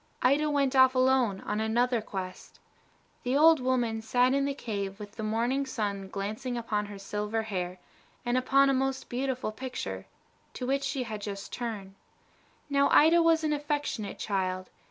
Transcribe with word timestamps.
Ida 0.23 0.49
went 0.49 0.75
off 0.75 0.95
alone 0.95 1.41
on 1.41 1.59
another 1.59 2.01
quest. 2.01 2.59
The 3.21 3.37
old 3.37 3.59
woman 3.59 4.01
sat 4.01 4.33
in 4.33 4.45
the 4.45 4.55
cave 4.55 4.99
with 4.99 5.11
the 5.11 5.21
morning 5.21 5.63
sun 5.67 6.07
glancing 6.09 6.57
upon 6.57 6.87
her 6.87 6.97
silver 6.97 7.43
hair, 7.43 7.77
and 8.25 8.35
upon 8.35 8.71
a 8.71 8.73
most 8.73 9.09
beautiful 9.09 9.51
picture, 9.51 10.07
to 10.55 10.65
which 10.65 10.81
she 10.83 11.03
had 11.03 11.21
just 11.21 11.53
turned. 11.53 11.93
Now, 12.67 12.89
Ida 12.89 13.21
was 13.21 13.43
an 13.43 13.53
affectionate 13.53 14.17
child. 14.17 14.71